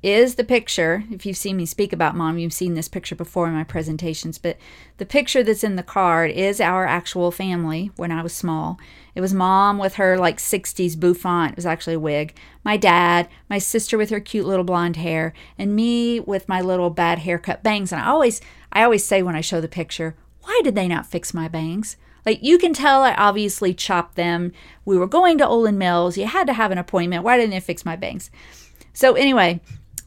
is 0.03 0.37
the 0.37 0.45
picture. 0.45 1.05
If 1.11 1.27
you've 1.27 1.37
seen 1.37 1.56
me 1.56 1.67
speak 1.67 1.93
about 1.93 2.15
mom, 2.15 2.39
you've 2.39 2.53
seen 2.53 2.75
this 2.75 2.89
picture 2.89 3.17
before 3.17 3.49
in 3.49 3.55
my 3.55 3.65
presentations, 3.65 4.39
but 4.39 4.56
the 4.99 5.06
picture 5.06 5.43
that's 5.43 5.65
in 5.65 5.77
the 5.77 5.83
card 5.83 6.31
is 6.31 6.61
our 6.61 6.87
actual 6.87 7.33
family 7.33 7.91
when 7.97 8.12
I 8.12 8.23
was 8.23 8.33
small. 8.33 8.79
It 9.17 9.21
was 9.21 9.35
mom 9.35 9.79
with 9.79 9.95
her 9.95 10.17
like 10.17 10.39
60s 10.39 10.97
bouffant, 10.97 11.53
it 11.53 11.56
was 11.56 11.67
actually 11.67 11.95
a 11.95 12.00
wig, 12.00 12.37
my 12.62 12.77
dad, 12.77 13.29
my 13.50 13.59
sister 13.59 13.99
with 13.99 14.11
her 14.11 14.21
cute 14.21 14.47
little 14.47 14.65
blonde 14.65 14.97
hair, 14.97 15.33
and 15.59 15.75
me 15.75 16.21
with 16.21 16.49
my 16.49 16.61
little 16.61 16.91
bad 16.91 17.21
haircut 17.21 17.65
bangs. 17.65 17.91
And 17.91 18.01
I 18.01 18.06
always 18.06 18.41
I 18.73 18.85
always 18.85 19.05
say 19.05 19.23
when 19.23 19.35
I 19.35 19.41
show 19.41 19.61
the 19.61 19.69
picture, 19.69 20.15
why 20.43 20.61
did 20.62 20.77
they 20.77 20.87
not 20.87 21.06
fix 21.06 21.35
my 21.35 21.49
bangs? 21.49 21.97
Like 22.25 22.39
you 22.43 22.59
can 22.59 22.73
tell 22.73 23.03
I 23.03 23.15
obviously 23.15 23.75
chopped 23.75 24.15
them. 24.15 24.53
We 24.85 24.97
were 24.97 25.06
going 25.09 25.39
to 25.39 25.47
Olan 25.47 25.77
Mills. 25.77 26.17
You 26.17 26.27
had 26.27 26.47
to 26.47 26.53
have 26.53 26.71
an 26.71 26.79
appointment. 26.79 27.25
Why 27.25 27.37
didn't 27.37 27.51
they 27.51 27.61
fix 27.61 27.85
my 27.85 27.97
bangs? 27.97 28.31
So 28.93 29.15
anyway, 29.15 29.61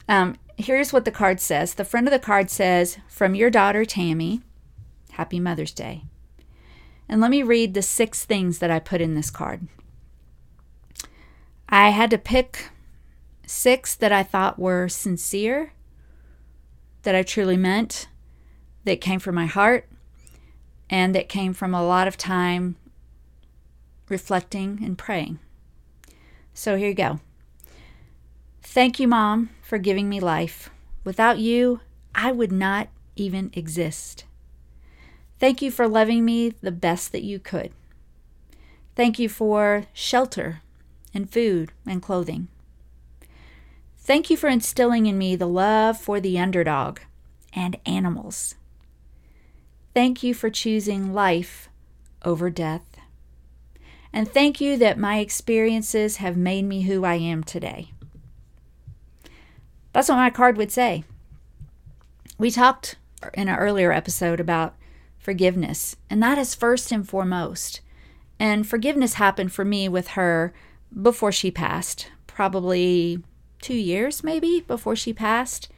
um, 0.08 0.36
here's 0.56 0.92
what 0.92 1.04
the 1.04 1.10
card 1.10 1.40
says. 1.40 1.74
The 1.74 1.84
front 1.84 2.06
of 2.06 2.12
the 2.12 2.18
card 2.18 2.50
says, 2.50 2.98
From 3.08 3.34
your 3.34 3.50
daughter 3.50 3.84
Tammy, 3.84 4.42
Happy 5.12 5.40
Mother's 5.40 5.72
Day. 5.72 6.04
And 7.08 7.20
let 7.20 7.30
me 7.30 7.42
read 7.42 7.74
the 7.74 7.82
six 7.82 8.24
things 8.24 8.58
that 8.58 8.70
I 8.70 8.78
put 8.78 9.00
in 9.00 9.14
this 9.14 9.30
card. 9.30 9.68
I 11.68 11.90
had 11.90 12.10
to 12.10 12.18
pick 12.18 12.70
six 13.46 13.94
that 13.94 14.12
I 14.12 14.22
thought 14.22 14.58
were 14.58 14.88
sincere, 14.88 15.72
that 17.02 17.14
I 17.14 17.22
truly 17.22 17.56
meant, 17.56 18.08
that 18.84 19.00
came 19.00 19.20
from 19.20 19.34
my 19.34 19.46
heart, 19.46 19.88
and 20.88 21.14
that 21.14 21.28
came 21.28 21.52
from 21.52 21.74
a 21.74 21.84
lot 21.84 22.08
of 22.08 22.16
time 22.16 22.76
reflecting 24.08 24.80
and 24.84 24.98
praying. 24.98 25.38
So 26.54 26.76
here 26.76 26.88
you 26.88 26.94
go. 26.94 27.20
Thank 28.72 28.98
you, 28.98 29.06
Mom, 29.06 29.50
for 29.60 29.76
giving 29.76 30.08
me 30.08 30.18
life. 30.18 30.70
Without 31.04 31.38
you, 31.38 31.80
I 32.14 32.32
would 32.32 32.50
not 32.50 32.88
even 33.16 33.50
exist. 33.52 34.24
Thank 35.38 35.60
you 35.60 35.70
for 35.70 35.86
loving 35.86 36.24
me 36.24 36.54
the 36.62 36.72
best 36.72 37.12
that 37.12 37.22
you 37.22 37.38
could. 37.38 37.72
Thank 38.96 39.18
you 39.18 39.28
for 39.28 39.84
shelter 39.92 40.62
and 41.12 41.30
food 41.30 41.70
and 41.86 42.00
clothing. 42.00 42.48
Thank 43.98 44.30
you 44.30 44.38
for 44.38 44.48
instilling 44.48 45.04
in 45.04 45.18
me 45.18 45.36
the 45.36 45.46
love 45.46 45.98
for 45.98 46.18
the 46.18 46.38
underdog 46.38 47.00
and 47.52 47.76
animals. 47.84 48.54
Thank 49.92 50.22
you 50.22 50.32
for 50.32 50.48
choosing 50.48 51.12
life 51.12 51.68
over 52.24 52.48
death. 52.48 52.86
And 54.14 54.26
thank 54.26 54.62
you 54.62 54.78
that 54.78 54.98
my 54.98 55.18
experiences 55.18 56.16
have 56.16 56.38
made 56.38 56.64
me 56.64 56.84
who 56.84 57.04
I 57.04 57.16
am 57.16 57.44
today. 57.44 57.90
That's 59.92 60.08
what 60.08 60.16
my 60.16 60.30
card 60.30 60.56
would 60.56 60.72
say. 60.72 61.04
We 62.38 62.50
talked 62.50 62.96
in 63.34 63.48
an 63.48 63.56
earlier 63.56 63.92
episode 63.92 64.40
about 64.40 64.74
forgiveness, 65.18 65.96
and 66.10 66.22
that 66.22 66.38
is 66.38 66.54
first 66.54 66.90
and 66.90 67.08
foremost. 67.08 67.80
And 68.38 68.66
forgiveness 68.66 69.14
happened 69.14 69.52
for 69.52 69.64
me 69.64 69.88
with 69.88 70.08
her 70.08 70.52
before 71.00 71.32
she 71.32 71.50
passed, 71.50 72.10
probably 72.26 73.22
two 73.60 73.76
years 73.76 74.24
maybe 74.24 74.64
before 74.66 74.96
she 74.96 75.12
passed. 75.12 75.68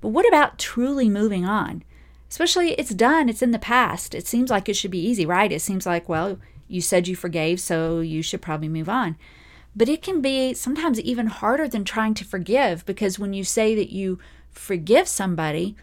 But 0.00 0.08
what 0.08 0.28
about 0.28 0.58
truly 0.58 1.08
moving 1.08 1.46
on? 1.46 1.82
Especially, 2.28 2.72
it's 2.72 2.94
done, 2.94 3.28
it's 3.28 3.42
in 3.42 3.50
the 3.50 3.58
past. 3.58 4.14
It 4.14 4.26
seems 4.26 4.50
like 4.50 4.68
it 4.68 4.76
should 4.76 4.90
be 4.90 5.06
easy, 5.06 5.24
right? 5.24 5.52
It 5.52 5.60
seems 5.60 5.86
like, 5.86 6.08
well, 6.08 6.38
you 6.66 6.80
said 6.80 7.06
you 7.06 7.14
forgave, 7.14 7.60
so 7.60 8.00
you 8.00 8.22
should 8.22 8.42
probably 8.42 8.68
move 8.68 8.88
on. 8.88 9.16
But 9.74 9.88
it 9.88 10.02
can 10.02 10.20
be 10.20 10.54
sometimes 10.54 11.00
even 11.00 11.26
harder 11.28 11.66
than 11.66 11.84
trying 11.84 12.14
to 12.14 12.24
forgive 12.24 12.84
because 12.84 13.18
when 13.18 13.32
you 13.32 13.44
say 13.44 13.74
that 13.74 13.90
you 13.90 14.18
forgive 14.50 15.08
somebody, 15.08 15.76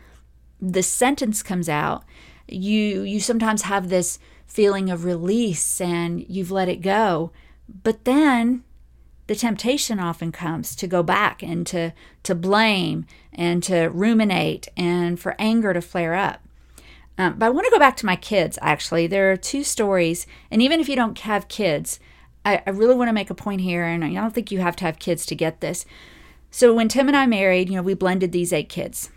the 0.61 0.83
sentence 0.83 1.41
comes 1.41 1.67
out. 1.67 2.03
You 2.47 3.01
you 3.01 3.19
sometimes 3.19 3.63
have 3.63 3.89
this 3.89 4.19
feeling 4.45 4.89
of 4.89 5.05
release 5.05 5.79
and 5.81 6.25
you've 6.27 6.51
let 6.51 6.69
it 6.69 6.81
go. 6.81 7.31
But 7.83 8.05
then 8.05 8.63
the 9.27 9.35
temptation 9.35 9.99
often 9.99 10.31
comes 10.31 10.75
to 10.75 10.87
go 10.87 11.03
back 11.03 11.43
and 11.43 11.65
to 11.67 11.93
to 12.23 12.35
blame 12.35 13.05
and 13.31 13.61
to 13.63 13.87
ruminate 13.87 14.67
and 14.75 15.19
for 15.19 15.35
anger 15.39 15.73
to 15.73 15.81
flare 15.81 16.15
up. 16.15 16.41
Um, 17.17 17.37
but 17.37 17.47
I 17.47 17.49
want 17.49 17.65
to 17.65 17.71
go 17.71 17.79
back 17.79 17.97
to 17.97 18.05
my 18.05 18.15
kids. 18.15 18.57
Actually, 18.61 19.05
there 19.05 19.31
are 19.31 19.37
two 19.37 19.63
stories, 19.63 20.25
and 20.49 20.61
even 20.61 20.79
if 20.79 20.87
you 20.87 20.95
don't 20.95 21.19
have 21.19 21.49
kids, 21.49 21.99
I, 22.45 22.61
I 22.65 22.69
really 22.71 22.95
want 22.95 23.09
to 23.09 23.13
make 23.13 23.29
a 23.29 23.35
point 23.35 23.61
here, 23.61 23.83
and 23.83 24.03
I 24.03 24.13
don't 24.13 24.33
think 24.33 24.51
you 24.51 24.59
have 24.59 24.75
to 24.77 24.85
have 24.85 24.99
kids 24.99 25.25
to 25.27 25.35
get 25.35 25.61
this. 25.61 25.85
So 26.51 26.73
when 26.73 26.87
Tim 26.87 27.07
and 27.07 27.17
I 27.17 27.25
married, 27.25 27.69
you 27.69 27.75
know, 27.75 27.81
we 27.81 27.93
blended 27.93 28.31
these 28.31 28.53
eight 28.53 28.69
kids. 28.69 29.09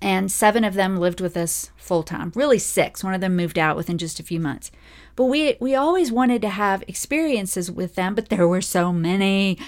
and 0.00 0.30
seven 0.30 0.62
of 0.64 0.74
them 0.74 0.96
lived 0.96 1.20
with 1.20 1.36
us 1.36 1.70
full 1.76 2.02
time. 2.02 2.30
Really 2.34 2.58
six. 2.58 3.02
One 3.02 3.14
of 3.14 3.20
them 3.20 3.34
moved 3.34 3.58
out 3.58 3.76
within 3.76 3.98
just 3.98 4.20
a 4.20 4.22
few 4.22 4.38
months. 4.40 4.70
But 5.16 5.24
we 5.24 5.56
we 5.60 5.74
always 5.74 6.12
wanted 6.12 6.40
to 6.42 6.48
have 6.50 6.84
experiences 6.86 7.70
with 7.70 7.94
them, 7.96 8.14
but 8.14 8.28
there 8.28 8.46
were 8.46 8.60
so 8.60 8.92
many. 8.92 9.58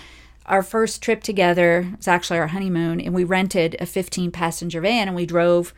Our 0.47 0.63
first 0.63 1.03
trip 1.03 1.23
together 1.23 1.93
was 1.97 2.09
actually 2.09 2.39
our 2.39 2.49
honeymoon, 2.49 3.01
and 3.01 3.15
we 3.15 3.25
rented 3.25 3.77
a 3.81 3.87
15 3.87 4.31
passenger 4.33 4.81
van 4.81 5.09
and 5.09 5.17
we 5.17 5.27
drove. 5.27 5.73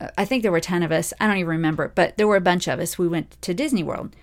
uh, 0.00 0.08
I 0.18 0.24
think 0.24 0.42
there 0.42 0.52
were 0.52 0.60
10 0.60 0.82
of 0.82 0.92
us. 0.92 1.12
I 1.20 1.26
don't 1.26 1.36
even 1.36 1.48
remember, 1.48 1.92
but 1.94 2.16
there 2.16 2.26
were 2.28 2.36
a 2.36 2.40
bunch 2.40 2.68
of 2.68 2.78
us. 2.80 2.98
We 2.98 3.08
went 3.08 3.40
to 3.42 3.54
Disney 3.54 3.82
World. 3.82 4.14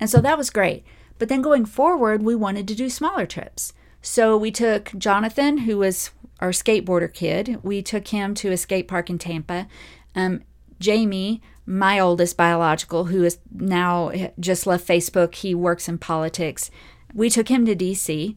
And 0.00 0.10
so 0.10 0.20
that 0.20 0.38
was 0.38 0.50
great. 0.50 0.84
But 1.18 1.28
then 1.28 1.42
going 1.42 1.64
forward, 1.64 2.22
we 2.22 2.34
wanted 2.34 2.68
to 2.68 2.74
do 2.74 2.88
smaller 2.88 3.26
trips. 3.26 3.72
So 4.02 4.36
we 4.36 4.50
took 4.50 4.92
Jonathan, 4.98 5.58
who 5.58 5.78
was 5.78 6.10
our 6.40 6.50
skateboarder 6.50 7.12
kid, 7.12 7.58
we 7.62 7.80
took 7.82 8.08
him 8.08 8.34
to 8.34 8.50
a 8.52 8.56
skate 8.56 8.88
park 8.88 9.08
in 9.08 9.18
Tampa. 9.18 9.66
Um, 10.14 10.42
Jamie, 10.78 11.40
my 11.64 11.98
oldest 11.98 12.36
biological, 12.36 13.04
who 13.04 13.24
is 13.24 13.38
now 13.50 14.12
just 14.38 14.66
left 14.66 14.86
Facebook, 14.86 15.36
he 15.36 15.54
works 15.54 15.88
in 15.88 15.98
politics. 15.98 16.70
We 17.14 17.30
took 17.30 17.48
him 17.48 17.64
to 17.66 17.74
DC. 17.74 18.36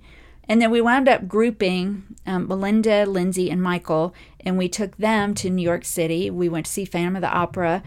And 0.50 0.62
then 0.62 0.72
we 0.72 0.80
wound 0.80 1.10
up 1.10 1.28
grouping 1.28 2.04
um, 2.26 2.48
Melinda, 2.48 3.06
Lindsay, 3.06 3.52
and 3.52 3.62
Michael, 3.62 4.16
and 4.40 4.58
we 4.58 4.70
took 4.70 4.96
them 4.96 5.34
to 5.36 5.50
New 5.50 5.62
York 5.62 5.84
City. 5.84 6.30
We 6.30 6.48
went 6.48 6.68
to 6.68 6.72
see 6.72 6.86
Phantom 6.86 7.18
of 7.18 7.22
the 7.22 7.30
Opera. 7.30 7.84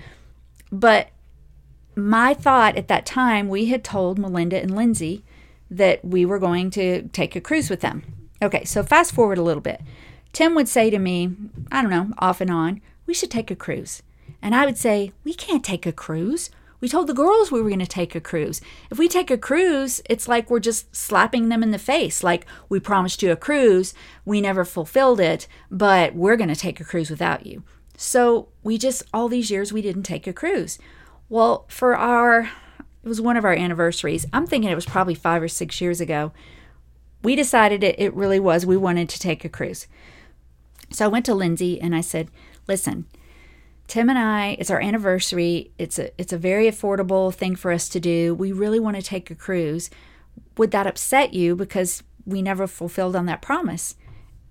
But 0.71 1.09
my 1.97 2.35
thought 2.35 2.77
at 2.77 2.89
that 2.89 3.07
time, 3.07 3.49
we 3.49 3.67
had 3.67 3.85
told 3.85 4.19
Melinda 4.19 4.61
and 4.61 4.75
Lindsay 4.75 5.25
that 5.71 6.05
we 6.05 6.25
were 6.25 6.39
going 6.39 6.71
to 6.71 7.09
take 7.09 7.37
a 7.37 7.41
cruise 7.41 7.71
with 7.71 7.81
them. 7.81 8.03
Okay, 8.43 8.65
so 8.65 8.83
fast 8.83 9.13
forward 9.13 9.39
a 9.39 9.43
little 9.43 9.61
bit. 9.61 9.81
Tim 10.33 10.55
would 10.55 10.69
say 10.69 10.91
to 10.91 10.99
me, 10.99 11.33
I 11.71 11.83
don't 11.83 11.91
know, 11.91 12.13
off 12.19 12.41
and 12.41 12.51
on, 12.51 12.81
we 13.07 13.15
should 13.15 13.31
take 13.31 13.51
a 13.51 13.57
cruise. 13.57 14.03
And 14.41 14.55
I 14.55 14.65
would 14.65 14.79
say, 14.79 15.13
we 15.25 15.35
can't 15.35 15.65
take 15.65 15.87
a 15.87 15.93
cruise. 15.93 16.51
We 16.81 16.89
told 16.89 17.09
the 17.09 17.15
girls 17.15 17.53
we 17.53 17.61
were 17.61 17.69
going 17.69 17.81
to 17.81 17.87
take 17.87 18.15
a 18.15 18.21
cruise. 18.21 18.61
If 18.91 18.99
we 18.99 19.07
take 19.07 19.31
a 19.31 19.37
cruise, 19.37 20.01
it's 20.09 20.29
like 20.29 20.49
we're 20.49 20.61
just 20.61 20.95
slapping 20.97 21.49
them 21.49 21.63
in 21.63 21.73
the 21.73 21.79
face. 21.79 22.23
Like, 22.23 22.47
we 22.69 22.81
promised 22.81 23.23
you 23.23 23.31
a 23.33 23.37
cruise, 23.37 23.93
we 24.25 24.41
never 24.41 24.65
fulfilled 24.65 25.21
it, 25.21 25.47
but 25.71 26.15
we're 26.15 26.37
going 26.37 26.49
to 26.49 26.57
take 26.57 26.81
a 26.81 26.85
cruise 26.85 27.11
without 27.11 27.45
you. 27.45 27.65
So 27.97 28.49
we 28.63 28.79
just, 28.79 29.03
all 29.13 29.29
these 29.29 29.51
years, 29.51 29.75
we 29.75 29.83
didn't 29.83 30.05
take 30.05 30.27
a 30.27 30.33
cruise. 30.33 30.79
Well, 31.31 31.65
for 31.69 31.97
our, 31.97 32.41
it 32.41 33.09
was 33.09 33.21
one 33.21 33.37
of 33.37 33.45
our 33.45 33.55
anniversaries. 33.55 34.27
I'm 34.33 34.47
thinking 34.47 34.69
it 34.69 34.75
was 34.75 34.85
probably 34.85 35.15
five 35.15 35.43
or 35.43 35.49
six 35.49 35.81
years 35.81 36.01
ago. 36.01 36.33
We 37.23 37.37
decided 37.37 37.85
it, 37.85 37.99
it 37.99 38.13
really 38.15 38.41
was, 38.41 38.67
we 38.67 38.77
wanted 38.77 39.09
to 39.09 39.21
take 39.21 39.45
a 39.45 39.49
cruise. 39.49 39.87
So 40.91 41.05
I 41.05 41.09
went 41.09 41.25
to 41.27 41.35
Lindsay 41.35 41.81
and 41.81 41.95
I 41.95 42.01
said, 42.01 42.31
listen, 42.67 43.07
Tim 43.87 44.11
and 44.11 44.19
I, 44.19 44.57
it's 44.59 44.71
our 44.71 44.81
anniversary. 44.81 45.73
It's 45.79 45.99
a 45.99 46.11
it's 46.21 46.33
a 46.33 46.39
very 46.39 46.67
affordable 46.67 47.35
thing 47.35 47.57
for 47.57 47.73
us 47.73 47.89
to 47.89 47.99
do. 47.99 48.35
We 48.35 48.53
really 48.53 48.79
want 48.79 48.97
to 48.97 49.03
take 49.03 49.31
a 49.31 49.35
cruise. 49.35 49.91
Would 50.57 50.71
that 50.71 50.87
upset 50.87 51.35
you 51.35 51.57
because 51.57 52.05
we 52.25 52.41
never 52.41 52.69
fulfilled 52.69 53.17
on 53.17 53.27
that 53.27 53.43
promise? 53.43 53.97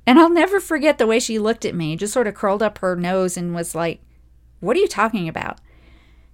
And 0.05 0.19
I'll 0.19 0.29
never 0.29 0.59
forget 0.59 0.97
the 0.97 1.07
way 1.07 1.21
she 1.21 1.39
looked 1.39 1.63
at 1.63 1.75
me, 1.75 1.95
just 1.95 2.11
sort 2.11 2.27
of 2.27 2.35
curled 2.35 2.61
up 2.61 2.79
her 2.79 2.97
nose 2.97 3.37
and 3.37 3.55
was 3.55 3.73
like, 3.73 4.01
"What 4.59 4.75
are 4.75 4.81
you 4.81 4.89
talking 4.89 5.29
about?" 5.29 5.59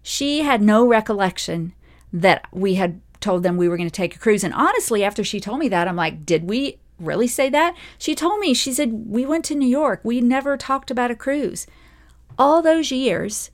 She 0.07 0.41
had 0.41 0.62
no 0.62 0.85
recollection 0.85 1.74
that 2.13 2.45
we 2.51 2.75
had 2.75 3.01
told 3.19 3.43
them 3.43 3.57
we 3.57 3.67
were 3.67 3.77
going 3.77 3.89
to 3.89 3.93
take 3.93 4.15
a 4.15 4.19
cruise. 4.19 4.43
And 4.43 4.53
honestly, 4.53 5.03
after 5.03 5.24
she 5.24 5.39
told 5.39 5.59
me 5.59 5.67
that, 5.69 5.88
I'm 5.88 5.95
like, 5.95 6.25
"Did 6.25 6.47
we 6.47 6.77
really 7.00 7.27
say 7.27 7.50
that?" 7.50 7.75
She 7.97 8.13
told 8.13 8.39
me, 8.39 8.53
she 8.53 8.71
said, 8.71 9.09
"We 9.09 9.25
went 9.25 9.43
to 9.45 9.55
New 9.55 9.67
York. 9.67 10.01
We 10.03 10.21
never 10.21 10.57
talked 10.57 10.91
about 10.91 11.12
a 11.12 11.15
cruise." 11.15 11.65
all 12.38 12.62
those 12.62 12.91
years, 12.91 13.51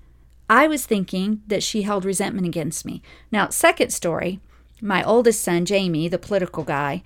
I 0.50 0.68
was 0.68 0.86
thinking 0.86 1.42
that 1.48 1.64
she 1.64 1.84
held 1.84 2.06
resentment 2.06 2.48
against 2.48 2.86
me. 2.86 3.02
Now, 3.32 3.50
second 3.50 3.92
story, 3.92 4.40
my 4.82 5.04
oldest 5.04 5.42
son, 5.42 5.66
Jamie, 5.66 6.08
the 6.08 6.18
political 6.18 6.64
guy, 6.64 7.04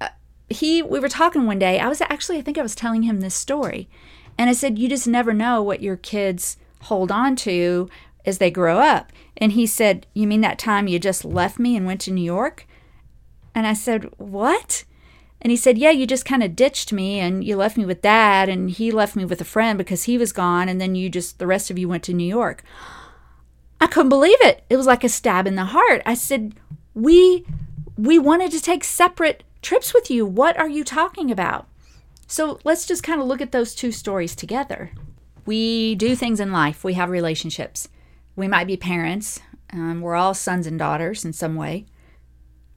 uh, 0.00 0.08
he 0.48 0.82
we 0.82 1.00
were 1.00 1.08
talking 1.08 1.46
one 1.46 1.58
day. 1.58 1.78
I 1.78 1.88
was 1.88 2.00
actually 2.02 2.38
I 2.38 2.42
think 2.42 2.58
I 2.58 2.62
was 2.62 2.74
telling 2.74 3.02
him 3.02 3.20
this 3.20 3.34
story. 3.34 3.88
And 4.38 4.48
I 4.48 4.52
said, 4.52 4.78
"You 4.78 4.88
just 4.88 5.08
never 5.08 5.32
know 5.32 5.62
what 5.62 5.82
your 5.82 5.96
kids 5.96 6.56
hold 6.82 7.10
on 7.10 7.36
to 7.36 7.88
as 8.24 8.38
they 8.38 8.50
grow 8.50 8.78
up." 8.78 9.12
And 9.36 9.52
he 9.52 9.66
said, 9.66 10.06
"You 10.14 10.26
mean 10.26 10.40
that 10.42 10.58
time 10.58 10.88
you 10.88 10.98
just 10.98 11.24
left 11.24 11.58
me 11.58 11.76
and 11.76 11.86
went 11.86 12.00
to 12.02 12.12
New 12.12 12.24
York?" 12.24 12.66
And 13.54 13.66
I 13.66 13.74
said, 13.74 14.10
"What?" 14.18 14.84
And 15.42 15.50
he 15.50 15.56
said, 15.56 15.76
Yeah, 15.76 15.90
you 15.90 16.06
just 16.06 16.24
kind 16.24 16.42
of 16.42 16.54
ditched 16.54 16.92
me 16.92 17.18
and 17.18 17.44
you 17.44 17.56
left 17.56 17.76
me 17.76 17.84
with 17.84 18.00
dad, 18.00 18.48
and 18.48 18.70
he 18.70 18.92
left 18.92 19.16
me 19.16 19.24
with 19.24 19.40
a 19.40 19.44
friend 19.44 19.76
because 19.76 20.04
he 20.04 20.16
was 20.16 20.32
gone, 20.32 20.68
and 20.68 20.80
then 20.80 20.94
you 20.94 21.10
just, 21.10 21.40
the 21.40 21.48
rest 21.48 21.68
of 21.68 21.76
you 21.76 21.88
went 21.88 22.04
to 22.04 22.14
New 22.14 22.26
York. 22.26 22.62
I 23.80 23.88
couldn't 23.88 24.10
believe 24.10 24.38
it. 24.42 24.62
It 24.70 24.76
was 24.76 24.86
like 24.86 25.02
a 25.02 25.08
stab 25.08 25.48
in 25.48 25.56
the 25.56 25.64
heart. 25.64 26.00
I 26.06 26.14
said, 26.14 26.54
We 26.94 27.44
we 27.98 28.18
wanted 28.18 28.52
to 28.52 28.60
take 28.60 28.84
separate 28.84 29.42
trips 29.60 29.92
with 29.92 30.10
you. 30.10 30.24
What 30.24 30.56
are 30.58 30.68
you 30.68 30.84
talking 30.84 31.30
about? 31.30 31.66
So 32.28 32.60
let's 32.64 32.86
just 32.86 33.02
kind 33.02 33.20
of 33.20 33.26
look 33.26 33.40
at 33.40 33.52
those 33.52 33.74
two 33.74 33.92
stories 33.92 34.36
together. 34.36 34.92
We 35.44 35.96
do 35.96 36.14
things 36.14 36.38
in 36.38 36.52
life, 36.52 36.84
we 36.84 36.94
have 36.94 37.10
relationships. 37.10 37.88
We 38.36 38.48
might 38.48 38.66
be 38.66 38.76
parents. 38.76 39.40
Um, 39.72 40.00
we're 40.00 40.16
all 40.16 40.34
sons 40.34 40.66
and 40.66 40.78
daughters 40.78 41.24
in 41.24 41.32
some 41.32 41.54
way 41.54 41.86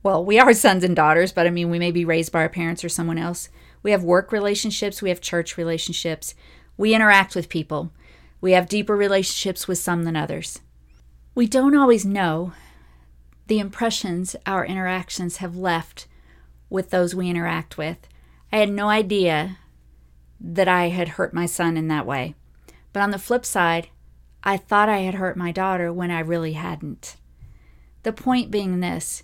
well, 0.05 0.23
we 0.23 0.37
are 0.37 0.53
sons 0.53 0.83
and 0.83 0.95
daughters, 0.95 1.33
but 1.33 1.47
I 1.47 1.49
mean, 1.49 1.71
we 1.71 1.79
may 1.79 1.91
be 1.91 2.05
raised 2.05 2.31
by 2.31 2.41
our 2.41 2.49
parents 2.49 2.83
or 2.83 2.89
someone 2.89 3.17
else. 3.17 3.49
We 3.81 3.91
have 3.91 4.03
work 4.03 4.31
relationships, 4.31 5.01
we 5.01 5.09
have 5.09 5.19
church 5.19 5.57
relationships, 5.57 6.35
we 6.77 6.93
interact 6.93 7.35
with 7.35 7.49
people. 7.49 7.91
We 8.39 8.51
have 8.51 8.69
deeper 8.69 8.95
relationships 8.95 9.67
with 9.67 9.79
some 9.79 10.03
than 10.03 10.15
others. 10.15 10.59
We 11.33 11.47
don't 11.47 11.75
always 11.75 12.05
know 12.05 12.53
the 13.47 13.59
impressions 13.59 14.35
our 14.45 14.63
interactions 14.63 15.37
have 15.37 15.55
left 15.55 16.07
with 16.69 16.91
those 16.91 17.15
we 17.15 17.29
interact 17.29 17.77
with. 17.77 18.07
I 18.51 18.57
had 18.57 18.69
no 18.69 18.89
idea 18.89 19.57
that 20.39 20.67
I 20.67 20.89
had 20.89 21.09
hurt 21.09 21.33
my 21.33 21.47
son 21.47 21.77
in 21.77 21.87
that 21.87 22.05
way. 22.05 22.35
But 22.93 23.01
on 23.01 23.11
the 23.11 23.17
flip 23.17 23.45
side, 23.45 23.89
I 24.45 24.57
thought 24.57 24.89
I 24.89 24.99
had 24.99 25.15
hurt 25.15 25.35
my 25.35 25.51
daughter 25.51 25.91
when 25.91 26.11
I 26.11 26.19
really 26.19 26.53
hadn't. 26.53 27.15
The 28.03 28.13
point 28.13 28.51
being 28.51 28.79
this 28.79 29.23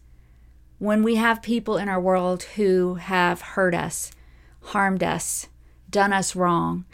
when 0.80 1.04
we 1.04 1.14
have 1.14 1.44
people 1.44 1.78
in 1.78 1.88
our 1.88 2.02
world 2.02 2.42
who 2.56 2.96
have 2.96 3.42
hurt 3.42 3.76
us, 3.76 4.12
harmed 4.62 5.04
us, 5.04 5.48
done 5.92 6.12
us 6.12 6.36
wrong. 6.36 6.86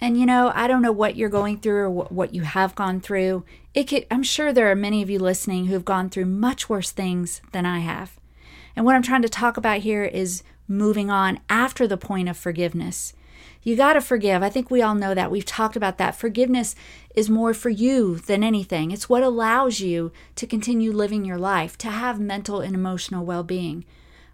And 0.00 0.18
you 0.18 0.26
know, 0.26 0.50
I 0.56 0.66
don't 0.66 0.82
know 0.82 0.90
what 0.90 1.14
you're 1.14 1.28
going 1.28 1.58
through 1.58 1.84
or 1.84 1.90
what 1.90 2.34
you 2.34 2.42
have 2.42 2.74
gone 2.74 3.00
through. 3.00 3.44
It 3.74 3.84
could, 3.84 4.06
I'm 4.10 4.24
sure 4.24 4.52
there 4.52 4.68
are 4.68 4.74
many 4.74 5.00
of 5.00 5.08
you 5.08 5.20
listening 5.20 5.66
who've 5.66 5.84
gone 5.84 6.10
through 6.10 6.26
much 6.26 6.68
worse 6.68 6.90
things 6.90 7.40
than 7.52 7.64
I 7.64 7.78
have. 7.78 8.18
And 8.74 8.84
what 8.84 8.96
I'm 8.96 9.02
trying 9.02 9.22
to 9.22 9.28
talk 9.28 9.56
about 9.56 9.82
here 9.82 10.02
is 10.02 10.42
moving 10.66 11.08
on 11.08 11.38
after 11.48 11.86
the 11.86 11.96
point 11.96 12.28
of 12.28 12.36
forgiveness. 12.36 13.12
You 13.62 13.76
got 13.76 13.94
to 13.94 14.00
forgive. 14.00 14.42
I 14.42 14.48
think 14.48 14.70
we 14.70 14.82
all 14.82 14.94
know 14.94 15.14
that. 15.14 15.30
We've 15.30 15.44
talked 15.44 15.76
about 15.76 15.98
that. 15.98 16.16
Forgiveness 16.16 16.74
is 17.14 17.30
more 17.30 17.54
for 17.54 17.70
you 17.70 18.16
than 18.16 18.42
anything. 18.42 18.90
It's 18.90 19.08
what 19.08 19.22
allows 19.22 19.80
you 19.80 20.12
to 20.36 20.46
continue 20.46 20.92
living 20.92 21.24
your 21.24 21.38
life, 21.38 21.78
to 21.78 21.90
have 21.90 22.18
mental 22.18 22.60
and 22.60 22.74
emotional 22.74 23.24
well 23.24 23.42
being. 23.42 23.84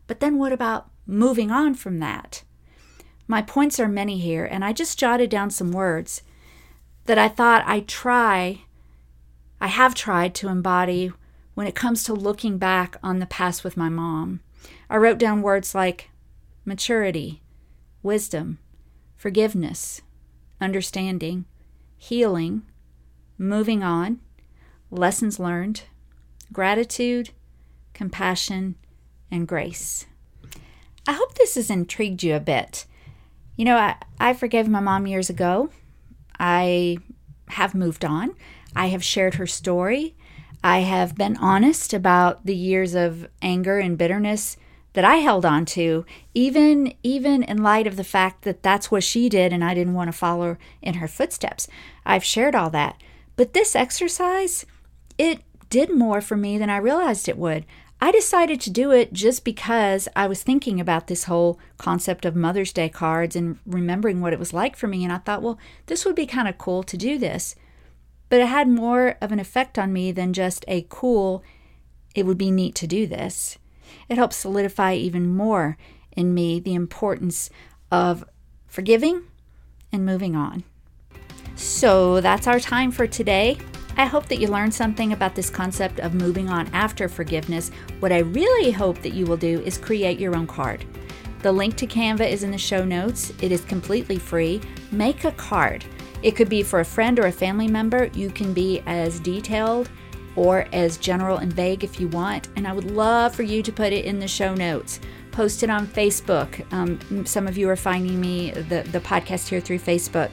But 0.06 0.20
then 0.20 0.38
what 0.38 0.52
about 0.52 0.90
moving 1.06 1.50
on 1.50 1.74
from 1.74 1.98
that? 1.98 2.42
My 3.26 3.42
points 3.42 3.78
are 3.78 3.88
many 3.88 4.18
here, 4.18 4.46
and 4.46 4.64
I 4.64 4.72
just 4.72 4.98
jotted 4.98 5.28
down 5.28 5.50
some 5.50 5.70
words 5.70 6.22
that 7.04 7.18
I 7.18 7.28
thought 7.28 7.62
I 7.66 7.80
try, 7.80 8.62
I 9.60 9.66
have 9.66 9.94
tried 9.94 10.34
to 10.36 10.48
embody 10.48 11.12
when 11.54 11.66
it 11.66 11.74
comes 11.74 12.04
to 12.04 12.14
looking 12.14 12.58
back 12.58 12.96
on 13.02 13.18
the 13.18 13.26
past 13.26 13.64
with 13.64 13.76
my 13.76 13.88
mom. 13.88 14.40
I 14.88 14.96
wrote 14.96 15.18
down 15.18 15.42
words 15.42 15.74
like 15.74 16.10
maturity, 16.64 17.42
wisdom, 18.02 18.58
forgiveness, 19.18 20.00
understanding, 20.60 21.44
healing, 21.98 22.62
moving 23.37 23.82
on, 23.82 24.20
lessons 24.90 25.38
learned, 25.38 25.82
gratitude, 26.52 27.30
compassion, 27.92 28.76
and 29.30 29.46
grace. 29.46 30.06
I 31.06 31.12
hope 31.12 31.34
this 31.34 31.56
has 31.56 31.68
intrigued 31.68 32.22
you 32.22 32.34
a 32.34 32.40
bit. 32.40 32.87
You 33.56 33.64
know, 33.64 33.76
I, 33.76 33.96
I 34.20 34.32
forgave 34.34 34.68
my 34.68 34.80
mom 34.80 35.06
years 35.06 35.28
ago. 35.28 35.70
I 36.38 36.98
have 37.48 37.75
moved 37.75 38.04
on. 38.04 38.34
I 38.76 38.87
have 38.87 39.02
shared 39.02 39.34
her 39.34 39.46
story. 39.46 40.14
I 40.62 40.80
have 40.80 41.16
been 41.16 41.37
honest 41.38 41.92
about 41.92 42.46
the 42.46 42.54
years 42.54 42.94
of 42.94 43.28
anger 43.42 43.78
and 43.78 43.98
bitterness 43.98 44.56
that 44.99 45.05
I 45.05 45.19
held 45.19 45.47
on 45.47 45.64
to, 45.64 46.05
even 46.35 46.93
even 47.05 47.45
in 47.45 47.62
light 47.62 47.87
of 47.87 47.95
the 47.95 48.02
fact 48.02 48.43
that 48.43 48.64
that's 48.64 48.90
what 48.90 49.05
she 49.05 49.28
did 49.28 49.52
and 49.52 49.62
I 49.62 49.73
didn't 49.73 49.95
want 49.95 50.09
to 50.09 50.19
follow 50.19 50.57
in 50.83 50.95
her 50.95 51.07
footsteps. 51.07 51.69
I've 52.05 52.25
shared 52.25 52.57
all 52.57 52.69
that. 52.71 53.00
But 53.37 53.55
this 53.55 53.76
exercise, 53.76 54.67
it 55.17 55.43
did 55.71 55.95
more 55.95 56.21
for 56.21 56.37
me 56.37 56.59
than 56.59 56.69
I 56.69 56.78
realized 56.78 57.28
it 57.28 57.38
would. 57.38 57.64
I 58.00 58.11
decided 58.11 58.61
to 58.62 58.71
do 58.71 58.90
it 58.90 59.12
just 59.12 59.45
because 59.45 60.09
I 60.17 60.26
was 60.26 60.43
thinking 60.43 60.81
about 60.81 61.07
this 61.07 61.25
whole 61.25 61.61
concept 61.76 62.25
of 62.25 62.35
Mother's 62.35 62.73
Day 62.73 62.88
cards 62.88 63.37
and 63.37 63.61
remembering 63.64 64.21
what 64.21 64.33
it 64.33 64.40
was 64.40 64.52
like 64.52 64.75
for 64.75 64.88
me. 64.88 65.05
And 65.05 65.12
I 65.12 65.19
thought, 65.19 65.43
well, 65.43 65.61
this 65.87 66.05
would 66.05 66.17
be 66.17 66.26
kind 66.26 66.49
of 66.49 66.59
cool 66.59 66.83
to 66.83 66.97
do 66.97 67.19
this. 67.19 67.55
But 68.31 68.40
it 68.40 68.49
had 68.49 68.69
more 68.69 69.17
of 69.21 69.31
an 69.31 69.38
effect 69.38 69.78
on 69.78 69.93
me 69.93 70.11
than 70.11 70.33
just 70.33 70.64
a 70.67 70.87
cool, 70.88 71.45
it 72.17 72.26
would 72.26 72.37
be 72.37 72.50
neat 72.50 72.75
to 72.75 72.88
do 72.88 73.07
this. 73.07 73.59
It 74.09 74.16
helped 74.16 74.35
solidify 74.35 74.95
even 74.95 75.28
more 75.28 75.76
in 76.12 76.35
me 76.35 76.61
the 76.61 76.75
importance 76.75 77.50
of 77.90 78.25
forgiving 78.66 79.23
and 79.92 80.04
moving 80.04 80.37
on. 80.37 80.64
So 81.57 82.21
that's 82.21 82.47
our 82.47 82.61
time 82.61 82.90
for 82.90 83.07
today. 83.07 83.59
I 83.97 84.04
hope 84.04 84.26
that 84.28 84.40
you 84.40 84.47
learned 84.47 84.73
something 84.73 85.12
about 85.12 85.35
this 85.35 85.50
concept 85.50 85.99
of 85.99 86.14
moving 86.14 86.49
on 86.49 86.68
after 86.73 87.09
forgiveness. 87.09 87.73
What 87.99 88.12
I 88.12 88.18
really 88.18 88.71
hope 88.71 89.02
that 89.02 89.12
you 89.12 89.26
will 89.26 89.37
do 89.37 89.61
is 89.62 89.76
create 89.76 90.21
your 90.21 90.37
own 90.37 90.47
card. 90.47 90.85
The 91.42 91.50
link 91.50 91.76
to 91.76 91.87
Canva 91.87 92.28
is 92.28 92.45
in 92.45 92.50
the 92.50 92.59
show 92.59 92.85
notes. 92.85 93.33
It 93.40 93.50
is 93.50 93.64
completely 93.64 94.18
free. 94.18 94.61
Make 94.92 95.25
a 95.25 95.33
card. 95.33 95.85
It 96.23 96.37
could 96.37 96.49
be 96.49 96.62
for 96.62 96.80
a 96.80 96.85
friend 96.85 97.18
or 97.18 97.26
a 97.26 97.33
family 97.33 97.68
member. 97.68 98.07
You 98.14 98.30
can 98.30 98.52
be 98.52 98.83
as 98.87 99.21
detailed 99.21 99.90
or 100.38 100.68
as 100.73 100.97
general 100.99 101.38
and 101.38 101.52
vague 101.52 101.83
if 101.83 101.99
you 101.99 102.07
want. 102.07 102.47
And 102.54 102.66
I 102.66 102.73
would 102.73 102.92
love 102.92 103.35
for 103.35 103.42
you 103.42 103.61
to 103.61 103.73
put 103.73 103.92
it 103.92 104.04
in 104.04 104.21
the 104.21 104.28
show 104.28 104.54
notes. 104.54 105.00
Post 105.33 105.64
it 105.64 105.71
on 105.71 105.87
Facebook. 105.87 106.64
Um, 106.73 107.26
some 107.26 107.49
of 107.49 107.59
you 107.59 107.68
are 107.68 107.76
finding 107.76 108.21
me, 108.21 108.52
the, 108.52 108.87
the 108.92 109.00
podcast 109.00 109.49
here 109.49 109.61
through 109.61 109.80
Facebook. 109.80 110.30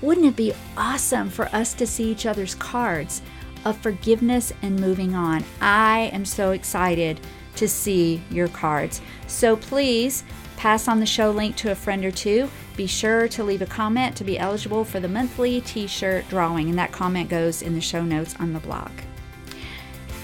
Wouldn't 0.00 0.26
it 0.26 0.36
be 0.36 0.52
awesome 0.76 1.28
for 1.28 1.46
us 1.46 1.74
to 1.74 1.88
see 1.88 2.08
each 2.08 2.24
other's 2.24 2.54
cards 2.54 3.20
of 3.64 3.76
forgiveness 3.78 4.52
and 4.62 4.78
moving 4.78 5.16
on? 5.16 5.42
I 5.60 6.10
am 6.12 6.24
so 6.24 6.52
excited 6.52 7.20
to 7.56 7.66
see 7.66 8.22
your 8.30 8.46
cards. 8.46 9.00
So 9.26 9.56
please 9.56 10.22
pass 10.56 10.86
on 10.86 11.00
the 11.00 11.06
show 11.06 11.32
link 11.32 11.56
to 11.56 11.72
a 11.72 11.74
friend 11.74 12.04
or 12.04 12.12
two. 12.12 12.48
Be 12.76 12.86
sure 12.86 13.26
to 13.26 13.42
leave 13.42 13.62
a 13.62 13.66
comment 13.66 14.16
to 14.18 14.24
be 14.24 14.38
eligible 14.38 14.84
for 14.84 15.00
the 15.00 15.08
monthly 15.08 15.60
t 15.62 15.88
shirt 15.88 16.28
drawing, 16.28 16.68
and 16.68 16.78
that 16.78 16.92
comment 16.92 17.28
goes 17.28 17.60
in 17.60 17.74
the 17.74 17.80
show 17.80 18.04
notes 18.04 18.36
on 18.38 18.52
the 18.52 18.60
blog. 18.60 18.90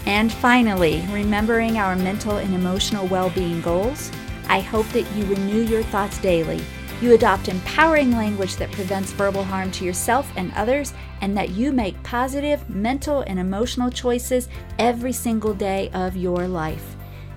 And 0.06 0.32
finally, 0.32 1.04
remembering 1.10 1.78
our 1.78 1.96
mental 1.96 2.36
and 2.36 2.54
emotional 2.54 3.06
well 3.06 3.30
being 3.30 3.60
goals, 3.60 4.10
I 4.48 4.60
hope 4.60 4.88
that 4.90 5.10
you 5.16 5.24
renew 5.26 5.62
your 5.62 5.82
thoughts 5.84 6.18
daily 6.18 6.62
you 7.04 7.12
adopt 7.12 7.48
empowering 7.48 8.12
language 8.12 8.56
that 8.56 8.72
prevents 8.72 9.12
verbal 9.12 9.44
harm 9.44 9.70
to 9.72 9.84
yourself 9.84 10.32
and 10.36 10.52
others, 10.54 10.94
and 11.20 11.36
that 11.36 11.50
you 11.50 11.72
make 11.72 12.02
positive 12.02 12.68
mental 12.70 13.20
and 13.26 13.38
emotional 13.38 13.90
choices 13.90 14.48
every 14.78 15.12
single 15.12 15.52
day 15.52 15.90
of 15.92 16.16
your 16.16 16.48
life. 16.48 16.96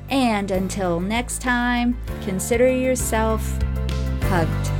And 0.09 0.51
until 0.51 0.99
next 1.01 1.41
time, 1.41 1.97
consider 2.23 2.71
yourself 2.71 3.61
hugged. 4.21 4.76